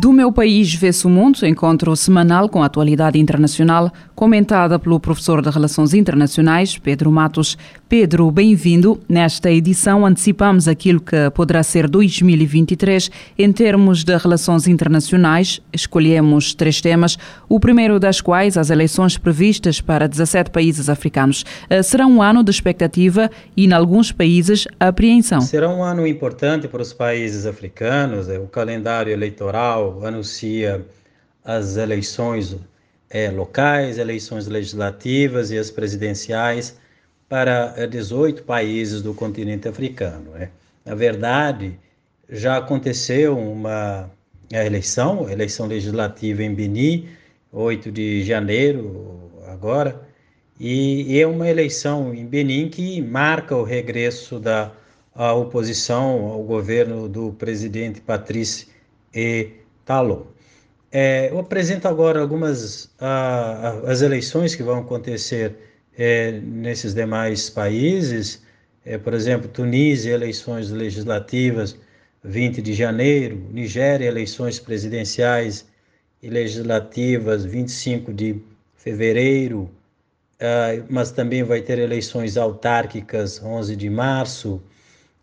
[0.00, 5.42] Do meu país vê-se o mundo, encontro semanal com a atualidade internacional, comentada pelo professor
[5.42, 7.58] de Relações Internacionais, Pedro Matos.
[7.86, 8.98] Pedro, bem-vindo.
[9.06, 15.60] Nesta edição antecipamos aquilo que poderá ser 2023 em termos de relações internacionais.
[15.70, 21.44] Escolhemos três temas, o primeiro das quais as eleições previstas para 17 países africanos.
[21.68, 25.42] Eh, será um ano de expectativa e, em alguns países, apreensão.
[25.42, 28.28] Será um ano importante para os países africanos.
[28.28, 30.84] O calendário eleitoral anuncia
[31.44, 32.56] as eleições
[33.08, 36.78] é, locais, eleições legislativas e as presidenciais
[37.28, 40.30] para 18 países do continente africano.
[40.32, 40.50] Né?
[40.84, 41.78] Na verdade,
[42.28, 44.10] já aconteceu uma
[44.50, 47.08] eleição, eleição legislativa em Beni,
[47.52, 50.00] 8 de janeiro, agora,
[50.58, 54.72] e, e é uma eleição em Benin que marca o regresso da
[55.34, 58.68] oposição ao governo do presidente Patrice
[59.14, 59.59] e
[59.90, 60.22] Talon.
[60.92, 65.56] É, eu apresento agora algumas uh, as eleições que vão acontecer
[65.98, 68.40] é, nesses demais países.
[68.84, 71.76] É, por exemplo, Tunísia, eleições legislativas,
[72.22, 73.44] 20 de janeiro.
[73.50, 75.66] Nigéria, eleições presidenciais
[76.22, 78.40] e legislativas, 25 de
[78.76, 79.68] fevereiro.
[80.36, 84.62] Uh, mas também vai ter eleições autárquicas, 11 de março.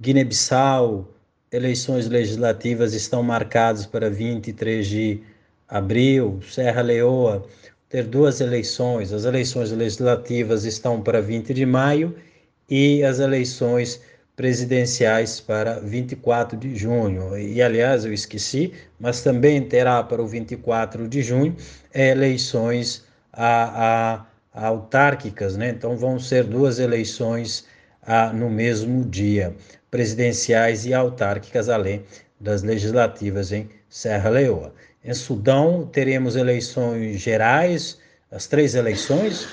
[0.00, 1.11] Guiné-Bissau,
[1.52, 5.20] eleições legislativas estão marcadas para 23 de
[5.68, 7.46] abril, Serra Leoa
[7.92, 9.12] ter duas eleições.
[9.12, 12.16] As eleições legislativas estão para 20 de maio
[12.68, 14.00] e as eleições
[14.34, 17.36] presidenciais para 24 de junho.
[17.36, 21.54] E aliás, eu esqueci, mas também terá para o 24 de junho
[21.94, 25.68] eleições a, a, autárquicas, né?
[25.68, 27.66] Então vão ser duas eleições
[28.02, 29.54] a, no mesmo dia
[29.90, 32.04] presidenciais e autárquicas, além
[32.40, 34.74] das legislativas em Serra Leoa.
[35.04, 37.98] Em Sudão, teremos eleições gerais,
[38.30, 39.48] as três eleições,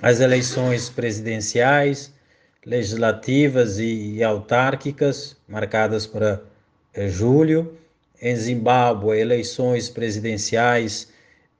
[0.00, 2.12] as eleições presidenciais,
[2.64, 6.42] legislativas e, autárquicas, marcadas para
[6.92, 7.76] é, julho.
[8.20, 11.08] Em Zimbábue, eleições presidenciais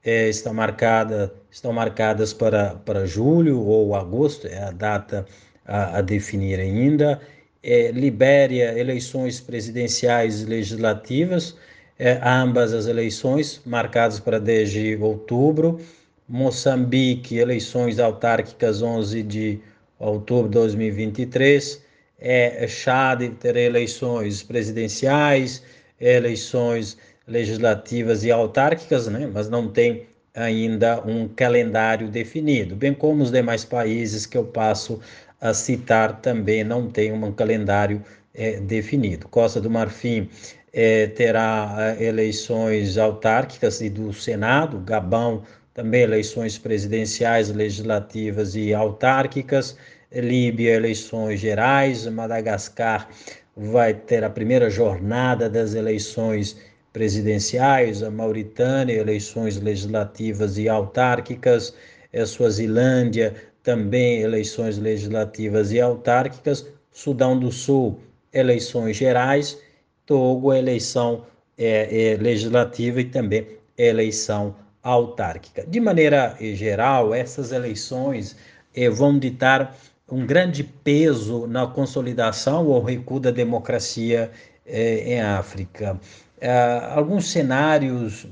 [0.05, 5.27] é, estão, marcada, estão marcadas para, para julho ou agosto, é a data
[5.67, 7.21] a, a definir ainda
[7.67, 11.57] é, Libéria, eleições presidenciais e legislativas,
[11.99, 15.81] é, ambas as eleições marcadas para 10 de outubro.
[16.29, 19.61] Moçambique, eleições autárquicas 11 de
[19.99, 21.83] outubro de 2023.
[22.21, 25.63] É, Chad terá eleições presidenciais,
[26.01, 26.97] eleições
[27.27, 29.29] legislativas e autárquicas, né?
[29.33, 30.07] mas não tem
[30.37, 35.01] ainda um calendário definido, bem como os demais países que eu passo
[35.41, 38.03] a citar também não tem um calendário
[38.35, 39.29] é, definido.
[39.29, 40.29] Costa do Marfim
[40.73, 45.43] é, terá é, eleições autárquicas e do Senado, Gabão
[45.75, 49.77] também eleições presidenciais, legislativas e autárquicas,
[50.11, 53.09] Líbia eleições gerais, Madagascar
[53.55, 56.57] vai ter a primeira jornada das eleições
[56.93, 61.75] presidenciais, a Mauritânia eleições legislativas e autárquicas,
[62.15, 63.35] a Suazilândia
[63.67, 67.99] também eleições legislativas e autárquicas, Sudão do Sul,
[68.33, 69.59] eleições gerais,
[70.07, 71.27] Togo, eleição
[71.59, 73.45] é, é, legislativa e também
[73.77, 74.55] eleição
[74.85, 75.67] autárquica.
[75.67, 78.37] De maneira geral, essas eleições
[78.73, 79.77] é, vão ditar
[80.09, 84.31] um grande peso na consolidação ou recuo da democracia
[84.65, 85.99] é, em África.
[86.41, 86.53] É,
[86.95, 88.29] alguns cenários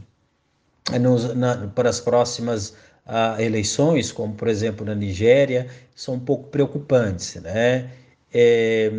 [1.01, 6.49] nos, na, para as próximas a eleições, como por exemplo na Nigéria, são um pouco
[6.49, 7.91] preocupantes, né?
[8.33, 8.91] É,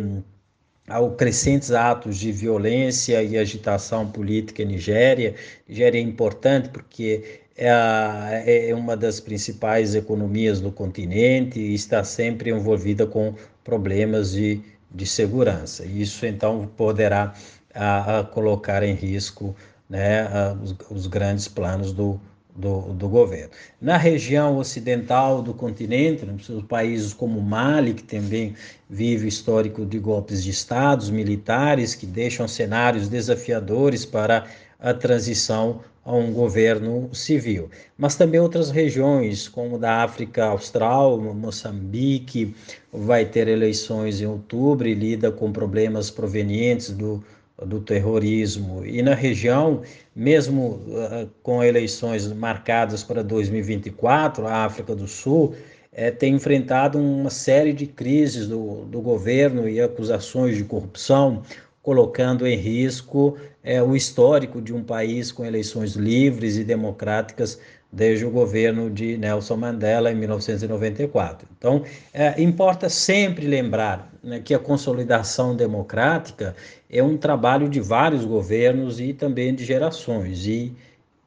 [0.88, 5.34] ao crescentes atos de violência e agitação política em Nigéria.
[5.68, 12.50] Nigéria é importante porque é, é uma das principais economias do continente e está sempre
[12.50, 14.60] envolvida com problemas de,
[14.94, 15.84] de segurança.
[15.84, 17.34] Isso então poderá
[17.74, 19.56] a, a colocar em risco
[19.88, 22.20] né, a, os, os, grandes planos do,
[22.56, 23.50] do, do governo.
[23.80, 28.54] Na região ocidental do continente, nos países como Mali, que também
[28.88, 34.46] vive histórico de golpes de estados militares que deixam cenários desafiadores para
[34.78, 37.68] a transição a um governo civil.
[37.98, 42.54] Mas também outras regiões, como da África Austral, Moçambique,
[42.92, 47.24] vai ter eleições em outubro e lida com problemas provenientes do,
[47.64, 48.84] do terrorismo.
[48.84, 49.82] E na região,
[50.14, 55.54] mesmo uh, com eleições marcadas para 2024, a África do Sul
[55.92, 61.42] é, tem enfrentado uma série de crises do, do governo e acusações de corrupção,
[61.82, 67.58] colocando em risco é, o histórico de um país com eleições livres e democráticas
[67.90, 71.48] desde o governo de Nelson Mandela em 1994.
[71.56, 71.82] Então,
[72.12, 76.56] é, importa sempre lembrar né, que a consolidação democrática
[76.90, 80.44] é um trabalho de vários governos e também de gerações.
[80.46, 80.74] E,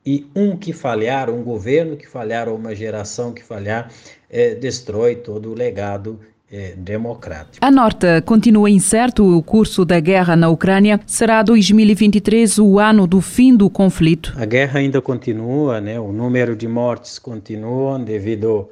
[0.06, 3.90] e um que falhar, um governo que falhar ou uma geração que falhar,
[4.30, 6.20] é, destrói todo o legado
[6.52, 7.58] é, democrático.
[7.62, 11.00] A Norte continua incerto o curso da guerra na Ucrânia.
[11.06, 14.34] Será 2023 o ano do fim do conflito?
[14.36, 15.98] A guerra ainda continua, né?
[16.00, 18.68] O número de mortes continua devido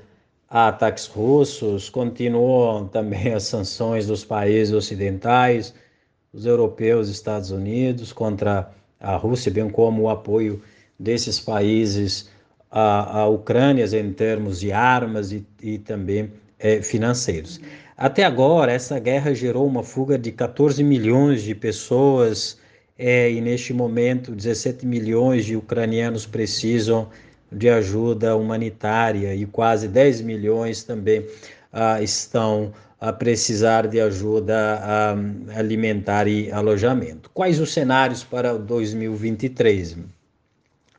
[0.49, 5.73] a ataques russos, continuam também as sanções dos países ocidentais,
[6.33, 10.61] os europeus, Estados Unidos contra a Rússia, bem como o apoio
[10.99, 12.29] desses países
[12.71, 17.59] à, à Ucrânia em termos de armas e, e também é, financeiros.
[17.95, 22.59] Até agora, essa guerra gerou uma fuga de 14 milhões de pessoas
[22.97, 27.09] é, e, neste momento, 17 milhões de ucranianos precisam
[27.51, 31.25] de ajuda humanitária e quase 10 milhões também
[31.71, 35.15] ah, estão a precisar de ajuda ah,
[35.57, 37.29] alimentar e alojamento.
[37.33, 39.97] Quais os cenários para 2023?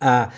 [0.01, 0.31] Ah,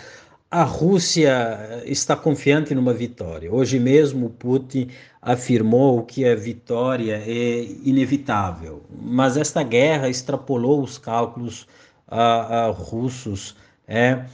[0.49, 3.49] a Rússia está confiante numa vitória.
[3.49, 4.89] Hoje mesmo, Putin
[5.21, 11.67] afirmou que a vitória é inevitável, mas esta guerra extrapolou os cálculos
[12.09, 13.55] uh, uh, russos
[13.87, 14.25] é,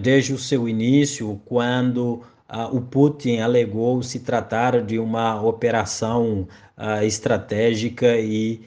[0.00, 6.48] desde o seu início, quando uh, o Putin alegou se tratar de uma operação
[7.02, 8.60] estratégica e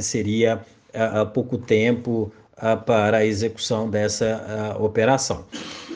[0.00, 0.62] seria
[0.94, 2.32] há pouco tempo
[2.86, 5.44] para a execução dessa operação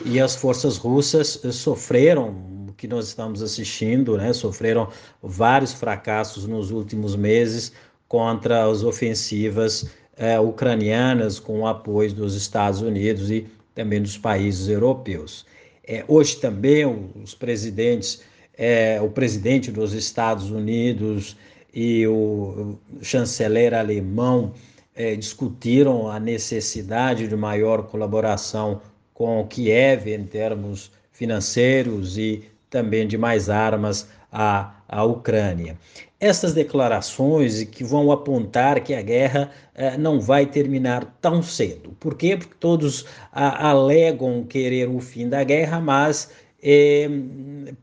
[0.05, 2.35] e as forças russas eh, sofreram
[2.67, 4.33] o que nós estamos assistindo, né?
[4.33, 4.89] Sofreram
[5.21, 7.71] vários fracassos nos últimos meses
[8.07, 9.85] contra as ofensivas
[10.17, 15.45] eh, ucranianas com o apoio dos Estados Unidos e também dos países europeus.
[15.85, 16.85] É, hoje também
[17.21, 18.21] os presidentes,
[18.57, 21.35] é, o presidente dos Estados Unidos
[21.73, 24.53] e o chanceler alemão
[24.95, 28.81] é, discutiram a necessidade de maior colaboração
[29.13, 35.77] com Kiev em termos financeiros e também de mais armas à, à Ucrânia.
[36.23, 41.89] Essas declarações que vão apontar que a guerra eh, não vai terminar tão cedo.
[41.99, 42.37] Por quê?
[42.37, 46.31] Porque todos alegam querer o fim da guerra, mas
[46.63, 47.09] eh,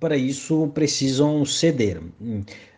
[0.01, 2.01] para isso precisam ceder.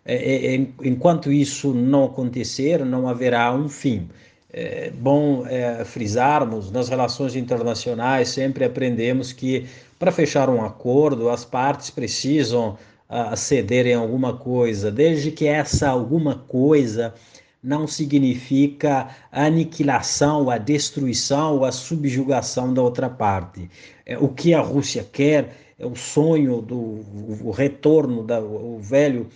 [0.04, 4.08] Eh, enquanto isso não acontecer, não haverá um fim
[4.52, 9.66] é bom é, frisarmos, nas relações internacionais sempre aprendemos que
[9.98, 12.76] para fechar um acordo as partes precisam
[13.12, 17.14] a, alguma coisa, desde que essa alguma coisa
[17.62, 23.70] não significa a aniquilação, a destruição, a subjugação da outra parte.
[24.04, 27.00] É, o que a Rússia quer é o sonho do
[27.44, 29.28] o retorno da, o velho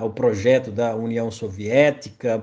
[0.00, 2.42] ao projeto da União Soviética,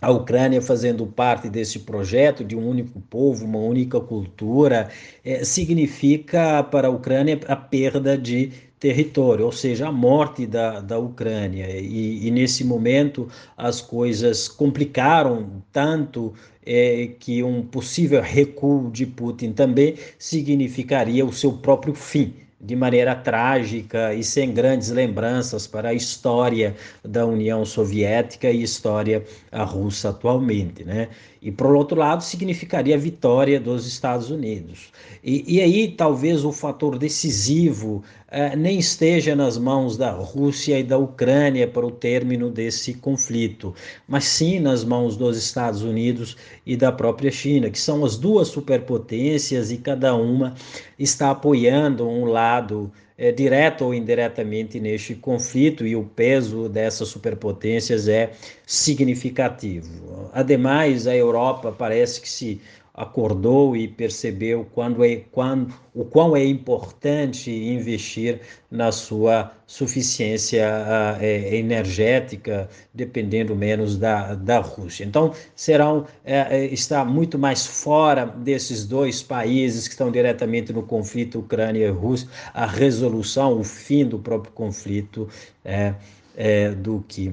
[0.00, 4.88] a Ucrânia fazendo parte desse projeto de um único povo, uma única cultura,
[5.24, 10.98] é, significa para a Ucrânia a perda de território, ou seja, a morte da, da
[10.98, 11.68] Ucrânia.
[11.78, 16.32] E, e nesse momento as coisas complicaram tanto
[16.64, 23.14] é, que um possível recuo de Putin também significaria o seu próprio fim de maneira
[23.14, 30.82] trágica e sem grandes lembranças para a história da União Soviética e história russa atualmente,
[30.82, 31.08] né?
[31.40, 34.88] E por outro lado significaria a vitória dos Estados Unidos.
[35.22, 40.82] E, e aí talvez o fator decisivo eh, nem esteja nas mãos da Rússia e
[40.82, 43.74] da Ucrânia para o término desse conflito,
[44.06, 48.48] mas sim nas mãos dos Estados Unidos e da própria China, que são as duas
[48.48, 50.54] superpotências e cada uma
[50.98, 58.08] está apoiando um lado é, direta ou indiretamente neste conflito e o peso dessas superpotências
[58.08, 58.32] é
[58.66, 60.30] significativo.
[60.32, 62.60] Ademais, a Europa parece que se
[62.98, 71.24] acordou e percebeu quando é, quando, o quão é importante investir na sua suficiência uh,
[71.24, 75.04] energética, dependendo menos da, da Rússia.
[75.04, 81.38] Então, serão, uh, está muito mais fora desses dois países que estão diretamente no conflito
[81.38, 85.28] Ucrânia e Rússia, a resolução, o fim do próprio conflito,
[85.64, 85.94] é,
[86.36, 87.32] é, do que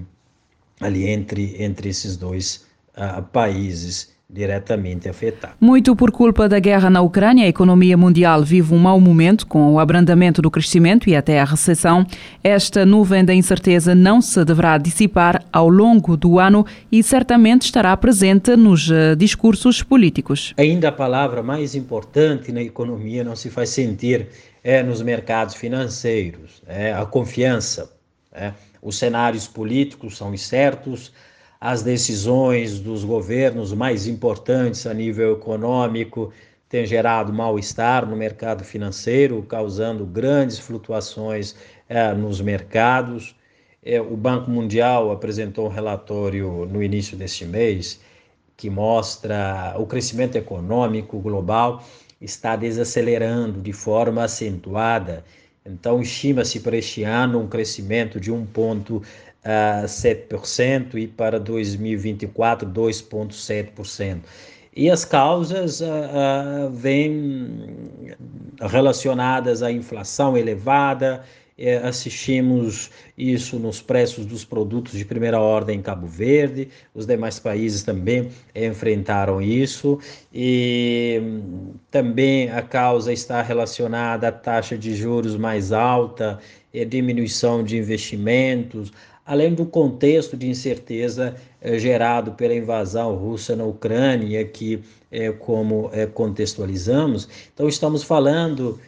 [0.80, 5.54] ali entre, entre esses dois uh, países diretamente afetado.
[5.62, 9.74] Muito por culpa da guerra na Ucrânia, a economia mundial vive um mau momento com
[9.74, 12.06] o abrandamento do crescimento e até a recessão.
[12.44, 17.96] Esta nuvem da incerteza não se deverá dissipar ao longo do ano e certamente estará
[17.96, 20.54] presente nos uh, discursos políticos.
[20.58, 24.28] Ainda a palavra mais importante na economia não se faz sentir
[24.64, 27.92] é nos mercados financeiros, é a confiança.
[28.34, 28.52] É.
[28.82, 31.14] Os cenários políticos são incertos,
[31.60, 36.32] as decisões dos governos mais importantes a nível econômico
[36.68, 41.56] têm gerado mal-estar no mercado financeiro, causando grandes flutuações
[41.88, 43.36] é, nos mercados.
[43.84, 48.00] É, o Banco Mundial apresentou um relatório no início deste mês
[48.58, 51.84] que mostra o crescimento econômico global
[52.20, 55.24] está desacelerando de forma acentuada.
[55.66, 59.04] Então, estima-se para este ano um crescimento de 1,5%.
[59.86, 64.20] 7% e para 2024 2,7%.
[64.76, 67.78] E as causas uh, uh, vêm
[68.60, 71.24] relacionadas à inflação elevada,
[71.58, 77.40] é, assistimos isso nos preços dos produtos de primeira ordem em Cabo Verde, os demais
[77.40, 79.98] países também enfrentaram isso,
[80.34, 86.40] e hum, também a causa está relacionada à taxa de juros mais alta,
[86.74, 88.92] e diminuição de investimentos,
[89.26, 95.90] além do contexto de incerteza eh, gerado pela invasão russa na Ucrânia, que é como
[95.94, 97.28] é, contextualizamos.
[97.54, 98.80] Então, estamos falando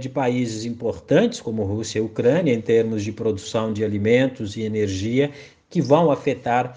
[0.00, 5.30] de países importantes como Rússia e Ucrânia, em termos de produção de alimentos e energia,
[5.70, 6.76] que vão afetar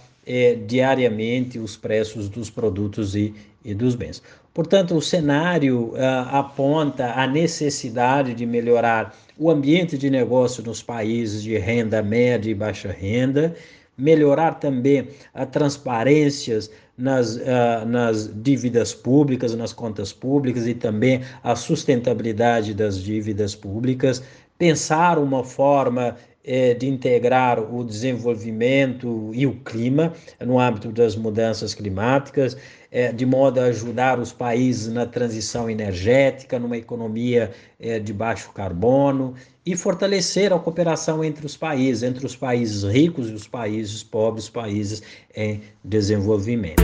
[0.67, 4.21] diariamente os preços dos produtos e, e dos bens.
[4.55, 11.43] Portanto, o cenário ah, aponta a necessidade de melhorar o ambiente de negócio nos países
[11.43, 13.55] de renda média e baixa renda,
[13.97, 16.59] melhorar também a transparência
[16.97, 24.21] nas, uh, nas dívidas públicas, nas contas públicas e também a sustentabilidade das dívidas públicas,
[24.57, 26.15] pensar uma forma
[26.45, 32.55] de integrar o desenvolvimento e o clima no âmbito das mudanças climáticas,
[32.91, 38.51] é, de modo a ajudar os países na transição energética, numa economia é, de baixo
[38.53, 39.33] carbono
[39.65, 44.47] e fortalecer a cooperação entre os países, entre os países ricos e os países pobres,
[44.47, 45.01] países
[45.35, 46.83] em desenvolvimento.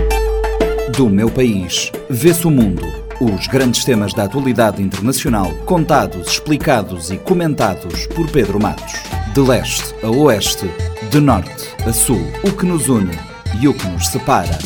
[0.98, 2.82] Do meu país, vê-se o mundo.
[3.22, 9.96] Os grandes temas da atualidade internacional, contados, explicados e comentados por Pedro Matos de leste
[10.04, 10.70] a oeste,
[11.10, 13.18] de norte a sul, o que nos une
[13.62, 14.58] e o que nos separa.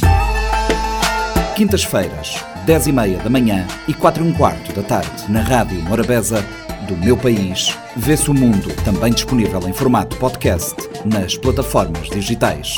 [1.56, 5.80] Quintas-feiras, 10 e meia da manhã e 4 e um quarto da tarde, na Rádio
[5.84, 6.44] Morabeza,
[6.88, 12.76] do meu país, vê-se o mundo, também disponível em formato podcast nas plataformas digitais.